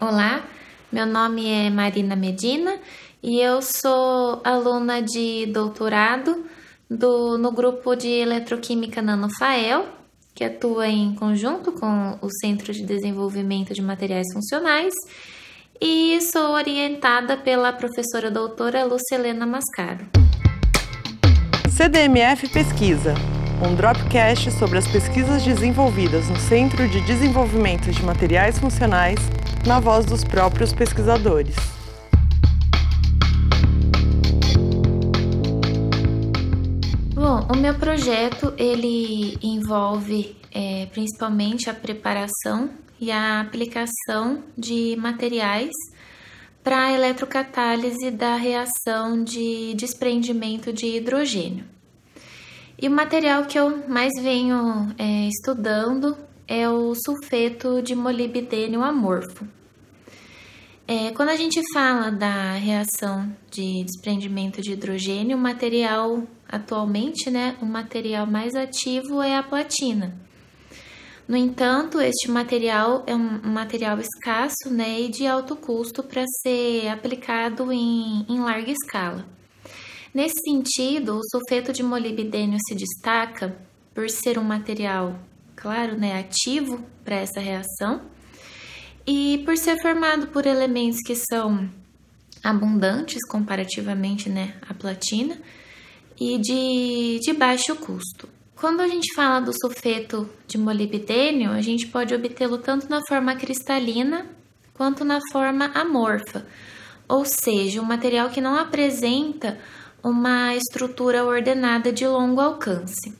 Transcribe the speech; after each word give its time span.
Olá, 0.00 0.44
meu 0.92 1.04
nome 1.04 1.50
é 1.50 1.68
Marina 1.68 2.14
Medina 2.14 2.78
e 3.20 3.40
eu 3.40 3.60
sou 3.60 4.40
aluna 4.44 5.02
de 5.02 5.46
doutorado 5.46 6.44
do, 6.88 7.36
no 7.36 7.50
grupo 7.50 7.96
de 7.96 8.06
Eletroquímica 8.06 9.02
Nanofael, 9.02 9.86
que 10.36 10.44
atua 10.44 10.86
em 10.86 11.16
conjunto 11.16 11.72
com 11.72 12.16
o 12.22 12.28
Centro 12.40 12.72
de 12.72 12.84
Desenvolvimento 12.86 13.74
de 13.74 13.82
Materiais 13.82 14.28
Funcionais, 14.32 14.94
e 15.80 16.20
sou 16.20 16.52
orientada 16.52 17.36
pela 17.36 17.72
professora 17.72 18.30
doutora 18.30 18.84
Lucelena 18.84 19.46
Mascaro. 19.46 20.06
CDMF 21.68 22.48
Pesquisa, 22.50 23.14
um 23.68 23.74
dropcast 23.74 24.52
sobre 24.52 24.78
as 24.78 24.86
pesquisas 24.86 25.42
desenvolvidas 25.42 26.28
no 26.28 26.36
Centro 26.36 26.86
de 26.88 27.00
Desenvolvimento 27.00 27.90
de 27.90 28.00
Materiais 28.04 28.60
Funcionais 28.60 29.18
na 29.68 29.80
voz 29.80 30.06
dos 30.06 30.24
próprios 30.24 30.72
pesquisadores. 30.72 31.54
Bom, 37.14 37.46
o 37.52 37.54
meu 37.54 37.74
projeto 37.74 38.54
ele 38.56 39.36
envolve 39.42 40.34
é, 40.54 40.86
principalmente 40.86 41.68
a 41.68 41.74
preparação 41.74 42.70
e 42.98 43.10
a 43.10 43.42
aplicação 43.42 44.42
de 44.56 44.96
materiais 44.96 45.70
para 46.64 46.86
a 46.86 46.92
eletrocatálise 46.92 48.10
da 48.10 48.36
reação 48.36 49.22
de 49.22 49.74
desprendimento 49.74 50.72
de 50.72 50.86
hidrogênio. 50.96 51.66
E 52.80 52.88
o 52.88 52.90
material 52.90 53.44
que 53.44 53.58
eu 53.58 53.86
mais 53.86 54.14
venho 54.22 54.94
é, 54.96 55.28
estudando 55.28 56.16
é 56.46 56.66
o 56.70 56.94
sulfeto 56.94 57.82
de 57.82 57.94
molibdênio 57.94 58.82
amorfo. 58.82 59.57
É, 60.90 61.10
quando 61.10 61.28
a 61.28 61.36
gente 61.36 61.60
fala 61.74 62.10
da 62.10 62.54
reação 62.54 63.30
de 63.50 63.84
desprendimento 63.84 64.62
de 64.62 64.72
hidrogênio, 64.72 65.36
o 65.36 65.40
material 65.40 66.26
atualmente, 66.48 67.30
né, 67.30 67.58
o 67.60 67.66
material 67.66 68.26
mais 68.26 68.54
ativo 68.54 69.20
é 69.20 69.36
a 69.36 69.42
platina. 69.42 70.18
No 71.28 71.36
entanto, 71.36 72.00
este 72.00 72.30
material 72.30 73.04
é 73.06 73.14
um 73.14 73.38
material 73.50 73.98
escasso 73.98 74.70
né, 74.70 75.02
e 75.02 75.10
de 75.10 75.26
alto 75.26 75.54
custo 75.56 76.02
para 76.02 76.24
ser 76.40 76.88
aplicado 76.88 77.70
em, 77.70 78.24
em 78.26 78.40
larga 78.40 78.72
escala. 78.72 79.26
Nesse 80.14 80.40
sentido, 80.42 81.18
o 81.18 81.28
sulfeto 81.30 81.70
de 81.70 81.82
molibdênio 81.82 82.56
se 82.66 82.74
destaca 82.74 83.54
por 83.92 84.08
ser 84.08 84.38
um 84.38 84.42
material, 84.42 85.18
claro, 85.54 85.98
né, 85.98 86.18
ativo 86.18 86.82
para 87.04 87.16
essa 87.16 87.40
reação 87.40 88.00
e 89.10 89.38
por 89.38 89.56
ser 89.56 89.80
formado 89.80 90.26
por 90.26 90.44
elementos 90.44 91.00
que 91.00 91.14
são 91.14 91.66
abundantes 92.44 93.26
comparativamente 93.26 94.28
né, 94.28 94.54
à 94.68 94.74
platina 94.74 95.40
e 96.20 96.36
de, 96.36 97.18
de 97.20 97.32
baixo 97.32 97.74
custo. 97.76 98.28
Quando 98.54 98.80
a 98.80 98.86
gente 98.86 99.14
fala 99.14 99.40
do 99.40 99.50
sulfeto 99.58 100.28
de 100.46 100.58
molibdênio, 100.58 101.52
a 101.52 101.62
gente 101.62 101.86
pode 101.86 102.14
obtê-lo 102.14 102.58
tanto 102.58 102.90
na 102.90 103.00
forma 103.08 103.34
cristalina 103.34 104.26
quanto 104.74 105.06
na 105.06 105.20
forma 105.32 105.70
amorfa, 105.74 106.46
ou 107.08 107.24
seja, 107.24 107.80
um 107.80 107.86
material 107.86 108.28
que 108.28 108.42
não 108.42 108.56
apresenta 108.56 109.58
uma 110.02 110.54
estrutura 110.54 111.24
ordenada 111.24 111.90
de 111.90 112.06
longo 112.06 112.42
alcance. 112.42 113.16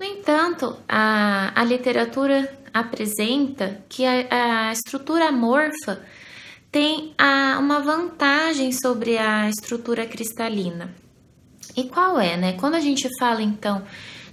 No 0.00 0.06
entanto, 0.06 0.78
a, 0.88 1.52
a 1.54 1.62
literatura 1.62 2.50
apresenta 2.72 3.82
que 3.86 4.06
a, 4.06 4.68
a 4.68 4.72
estrutura 4.72 5.26
amorfa 5.28 6.00
tem 6.72 7.12
a, 7.18 7.58
uma 7.60 7.80
vantagem 7.80 8.72
sobre 8.72 9.18
a 9.18 9.46
estrutura 9.50 10.06
cristalina. 10.06 10.94
E 11.76 11.84
qual 11.84 12.18
é, 12.18 12.34
né? 12.38 12.54
Quando 12.54 12.76
a 12.76 12.80
gente 12.80 13.06
fala 13.18 13.42
então 13.42 13.82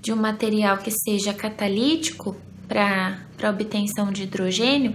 de 0.00 0.12
um 0.12 0.16
material 0.16 0.78
que 0.78 0.92
seja 0.92 1.34
catalítico 1.34 2.36
para 2.68 3.18
a 3.42 3.50
obtenção 3.50 4.12
de 4.12 4.22
hidrogênio, 4.22 4.94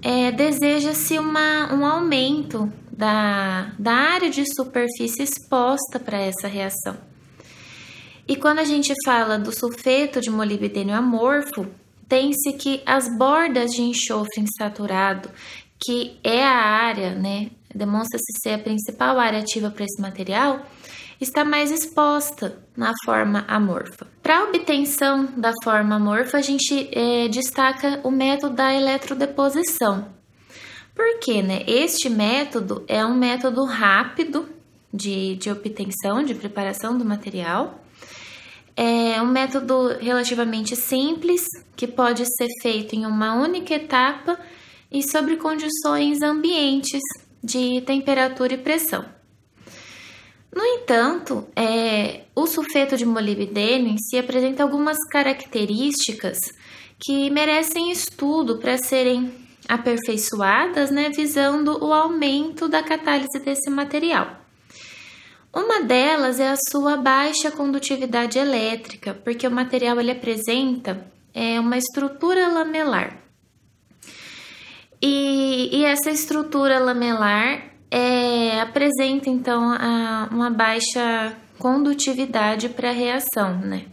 é, 0.00 0.32
deseja-se 0.32 1.18
um 1.18 1.84
aumento 1.84 2.72
da, 2.90 3.72
da 3.78 3.92
área 3.92 4.30
de 4.30 4.42
superfície 4.56 5.22
exposta 5.22 6.00
para 6.00 6.18
essa 6.18 6.48
reação. 6.48 6.96
E 8.28 8.36
quando 8.36 8.58
a 8.58 8.64
gente 8.64 8.92
fala 9.06 9.38
do 9.38 9.50
sulfeto 9.50 10.20
de 10.20 10.28
molibdênio 10.28 10.94
amorfo, 10.94 11.66
tem-se 12.06 12.52
que 12.52 12.82
as 12.84 13.08
bordas 13.16 13.70
de 13.70 13.80
enxofre 13.80 14.42
insaturado, 14.42 15.30
que 15.78 16.18
é 16.22 16.44
a 16.44 16.54
área, 16.54 17.14
né, 17.14 17.50
demonstra-se 17.74 18.42
ser 18.42 18.50
a 18.50 18.58
principal 18.58 19.18
área 19.18 19.38
ativa 19.38 19.70
para 19.70 19.84
esse 19.84 19.98
material, 20.02 20.60
está 21.18 21.42
mais 21.42 21.70
exposta 21.70 22.58
na 22.76 22.92
forma 23.02 23.46
amorfa. 23.48 24.06
Para 24.22 24.44
obtenção 24.44 25.24
da 25.34 25.52
forma 25.64 25.96
amorfa, 25.96 26.36
a 26.36 26.42
gente 26.42 26.90
é, 26.92 27.28
destaca 27.28 27.98
o 28.04 28.10
método 28.10 28.56
da 28.56 28.74
eletrodeposição. 28.74 30.06
Por 30.94 31.18
quê? 31.20 31.42
Né? 31.42 31.64
Este 31.66 32.10
método 32.10 32.84
é 32.86 33.04
um 33.06 33.16
método 33.16 33.64
rápido 33.64 34.46
de, 34.92 35.34
de 35.36 35.50
obtenção, 35.50 36.22
de 36.22 36.34
preparação 36.34 36.98
do 36.98 37.06
material 37.06 37.87
é 38.80 39.20
um 39.20 39.26
método 39.26 39.88
relativamente 39.98 40.76
simples 40.76 41.42
que 41.74 41.84
pode 41.84 42.24
ser 42.24 42.46
feito 42.62 42.94
em 42.94 43.04
uma 43.04 43.34
única 43.34 43.74
etapa 43.74 44.38
e 44.88 45.02
sobre 45.02 45.36
condições 45.36 46.22
ambientes 46.22 47.02
de 47.42 47.80
temperatura 47.80 48.54
e 48.54 48.58
pressão. 48.58 49.04
No 50.54 50.64
entanto, 50.64 51.48
é, 51.56 52.20
o 52.36 52.46
sulfeto 52.46 52.96
de 52.96 53.04
molibdênio 53.04 53.88
em 53.88 53.98
si 53.98 54.16
apresenta 54.16 54.62
algumas 54.62 54.96
características 55.10 56.38
que 57.00 57.30
merecem 57.30 57.90
estudo 57.90 58.58
para 58.58 58.78
serem 58.78 59.32
aperfeiçoadas, 59.68 60.92
né, 60.92 61.10
visando 61.10 61.84
o 61.84 61.92
aumento 61.92 62.68
da 62.68 62.80
catálise 62.80 63.40
desse 63.40 63.68
material. 63.68 64.37
Uma 65.52 65.82
delas 65.82 66.38
é 66.38 66.48
a 66.50 66.56
sua 66.56 66.96
baixa 66.96 67.50
condutividade 67.50 68.38
elétrica, 68.38 69.14
porque 69.14 69.46
o 69.46 69.50
material 69.50 69.98
ele 69.98 70.10
apresenta 70.10 71.06
é, 71.34 71.58
uma 71.58 71.76
estrutura 71.76 72.48
lamelar. 72.48 73.16
E, 75.00 75.70
e 75.72 75.84
essa 75.84 76.10
estrutura 76.10 76.78
lamelar 76.78 77.70
é, 77.90 78.60
apresenta 78.60 79.30
então 79.30 79.70
a, 79.70 80.28
uma 80.30 80.50
baixa 80.50 81.36
condutividade 81.58 82.68
para 82.68 82.90
a 82.90 82.92
reação, 82.92 83.58
né? 83.58 83.86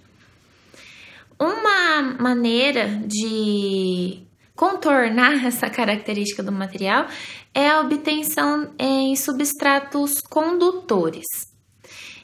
Uma 1.39 2.01
maneira 2.19 2.87
de 3.05 4.19
contornar 4.55 5.45
essa 5.45 5.69
característica 5.69 6.41
do 6.41 6.51
material 6.51 7.07
é 7.53 7.69
a 7.69 7.81
obtenção 7.81 8.71
em 8.79 9.15
substratos 9.15 10.21
condutores. 10.21 11.25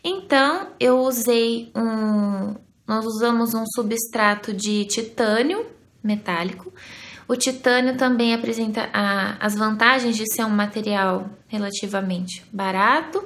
Então, 0.04 0.70
eu 0.80 1.00
usei 1.00 1.72
um. 1.76 2.56
Nós 2.88 3.06
usamos 3.06 3.54
um 3.54 3.64
substrato 3.76 4.54
de 4.54 4.86
titânio 4.86 5.66
metálico. 6.04 6.74
O 7.28 7.36
titânio 7.36 7.96
também 7.96 8.34
apresenta 8.34 8.90
a, 8.92 9.38
as 9.40 9.56
vantagens 9.56 10.18
de 10.18 10.26
ser 10.34 10.44
um 10.44 10.50
material 10.50 11.30
relativamente 11.48 12.44
barato 12.52 13.24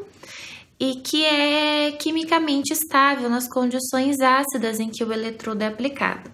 e 0.79 0.95
que 0.95 1.25
é 1.25 1.91
quimicamente 1.93 2.73
estável 2.73 3.29
nas 3.29 3.47
condições 3.47 4.19
ácidas 4.19 4.79
em 4.79 4.89
que 4.89 5.03
o 5.03 5.11
eletrodo 5.11 5.63
é 5.63 5.67
aplicado. 5.67 6.29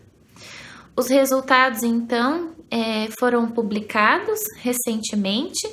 Os 0.96 1.08
resultados, 1.08 1.84
então, 1.84 2.52
é, 2.72 3.10
foram 3.20 3.52
publicados 3.52 4.40
recentemente 4.62 5.68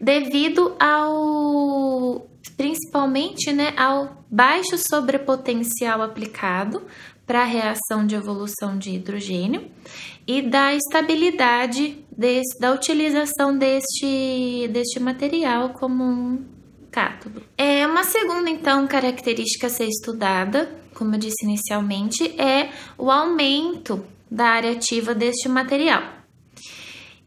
devido 0.00 0.76
ao 0.78 2.26
principalmente 2.56 3.52
né, 3.52 3.74
ao 3.76 4.24
baixo 4.30 4.78
sobrepotencial 4.78 6.02
aplicado 6.02 6.82
para 7.26 7.42
a 7.42 7.44
reação 7.44 8.06
de 8.06 8.14
evolução 8.14 8.78
de 8.78 8.90
hidrogênio 8.90 9.68
e 10.26 10.42
da 10.42 10.74
estabilidade 10.74 12.04
desse, 12.16 12.58
da 12.60 12.72
utilização 12.72 13.56
deste, 13.56 14.68
deste 14.70 15.00
material 15.00 15.70
como 15.70 16.04
um 16.04 16.44
cátodo. 16.90 17.42
É 17.58 17.86
uma 17.86 18.04
segunda 18.04 18.48
então 18.48 18.86
característica 18.86 19.66
a 19.66 19.70
ser 19.70 19.86
estudada, 19.86 20.70
como 20.94 21.14
eu 21.14 21.18
disse 21.18 21.44
inicialmente, 21.44 22.40
é 22.40 22.70
o 22.96 23.10
aumento 23.10 24.04
da 24.30 24.46
área 24.46 24.72
ativa 24.72 25.14
deste 25.14 25.48
material. 25.48 26.23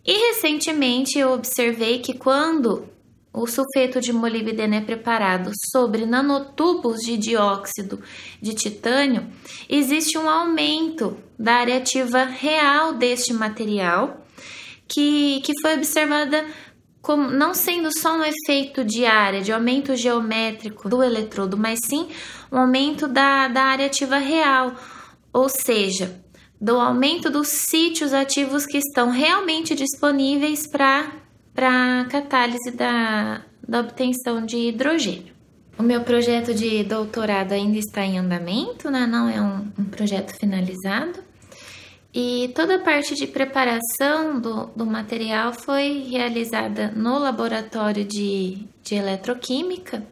E 0.08 0.14
recentemente 0.30 1.20
eu 1.20 1.34
observei 1.34 2.00
que 2.00 2.14
quando 2.14 2.88
o 3.34 3.46
sulfeto 3.46 4.00
de 4.00 4.14
molibdênio 4.14 4.80
é 4.80 4.82
preparado 4.82 5.52
sobre 5.70 6.06
nanotubos 6.06 7.02
de 7.02 7.18
dióxido 7.18 8.02
de 8.42 8.54
titânio, 8.54 9.28
existe 9.70 10.18
um 10.18 10.30
aumento 10.30 11.18
da 11.38 11.56
área 11.56 11.78
ativa 11.78 12.24
real 12.24 12.94
deste 12.94 13.34
material, 13.34 14.26
que, 14.88 15.42
que 15.42 15.52
foi 15.62 15.76
observada 15.76 16.46
como 17.02 17.30
não 17.30 17.54
sendo 17.54 17.90
só 18.00 18.18
um 18.18 18.24
efeito 18.24 18.86
de 18.86 19.06
área, 19.06 19.42
de 19.42 19.52
aumento 19.52 19.94
geométrico 19.94 20.88
do 20.88 21.04
eletrodo, 21.04 21.58
mas 21.58 21.80
sim 21.84 22.08
um 22.50 22.58
aumento 22.58 23.10
da, 23.10 23.50
da 23.50 23.64
área 23.64 23.88
ativa 23.88 24.18
real, 24.18 24.74
ou 25.34 25.50
seja, 25.50 26.24
do 26.60 26.80
aumento 26.80 27.30
dos 27.30 27.48
sítios 27.48 28.14
ativos 28.14 28.66
que 28.66 28.78
estão 28.78 29.12
realmente 29.12 29.76
disponíveis 29.76 30.68
para 30.68 31.12
a 31.58 32.06
catálise 32.06 32.72
da, 32.72 33.42
da 33.68 33.80
obtenção 33.80 34.46
de 34.46 34.58
hidrogênio. 34.58 35.38
O 35.78 35.84
meu 35.84 36.02
projeto 36.02 36.56
de 36.56 36.84
doutorado 36.84 37.52
ainda 37.52 37.78
está 37.78 38.04
em 38.04 38.18
andamento, 38.18 38.90
né? 38.90 39.06
não 39.06 39.30
é 39.30 39.40
um, 39.40 39.68
um 39.78 39.86
projeto 39.86 40.36
finalizado. 40.36 41.20
E 42.12 42.52
toda 42.56 42.78
a 42.78 42.80
parte 42.80 43.14
de 43.14 43.28
preparação 43.28 44.40
do, 44.40 44.66
do 44.76 44.86
material 44.88 45.54
foi 45.54 46.08
realizada 46.10 46.92
no 46.96 47.20
laboratório 47.20 48.04
de, 48.04 48.58
de 48.82 48.96
eletroquímica, 48.96 50.04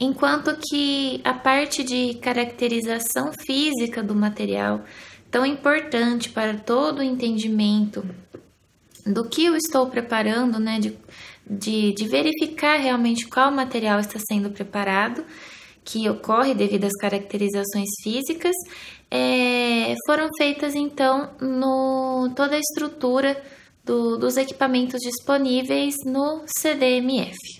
enquanto 0.00 0.56
que 0.56 1.20
a 1.22 1.34
parte 1.34 1.84
de 1.84 2.14
caracterização 2.14 3.30
física 3.46 4.02
do 4.02 4.12
material, 4.12 4.82
tão 5.30 5.46
importante 5.46 6.30
para 6.30 6.54
todo 6.54 6.98
o 6.98 7.02
entendimento 7.02 8.04
do 9.06 9.28
que 9.28 9.44
eu 9.44 9.56
estou 9.56 9.86
preparando, 9.86 10.58
né, 10.58 10.78
de, 10.78 10.96
de, 11.48 11.92
de 11.92 12.08
verificar 12.08 12.76
realmente 12.76 13.26
qual 13.26 13.50
material 13.50 14.00
está 14.00 14.18
sendo 14.18 14.50
preparado, 14.50 15.24
que 15.84 16.08
ocorre 16.08 16.54
devido 16.54 16.84
às 16.84 16.94
caracterizações 16.94 17.88
físicas, 18.02 18.54
é, 19.10 19.94
foram 20.06 20.28
feitas 20.36 20.74
então 20.74 21.30
no 21.40 22.32
toda 22.36 22.54
a 22.54 22.60
estrutura 22.60 23.42
do, 23.84 24.16
dos 24.16 24.36
equipamentos 24.36 25.00
disponíveis 25.00 25.94
no 26.04 26.44
CDMF. 26.46 27.59